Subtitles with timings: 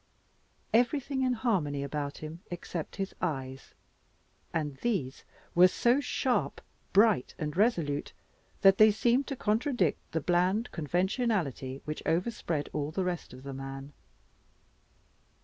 [0.73, 3.75] Everything in harmony about him except his eyes,
[4.51, 6.59] and these were so sharp,
[6.91, 8.11] bright and resolute
[8.61, 13.53] that they seemed to contradict the bland conventionality which overspread all the rest of the
[13.53, 13.93] man.